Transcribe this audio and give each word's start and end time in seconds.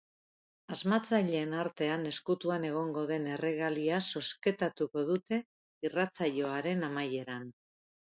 Asmatzaileen 0.75 1.51
artean 1.63 2.07
ezkutuan 2.11 2.65
egongo 2.69 3.03
den 3.11 3.27
erregalia 3.33 3.99
zozketatuko 4.13 5.05
dute 5.11 5.39
irratsaioaren 5.89 6.83
amaieran. 6.89 7.47